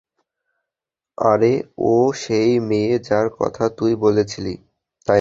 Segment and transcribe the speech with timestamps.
[1.17, 1.53] আরে
[1.85, 1.93] ও
[2.21, 5.09] সেই মেয়ে যার কথা তুই বলেছিলি, তাই না?